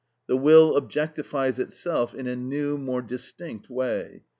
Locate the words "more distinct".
2.75-3.69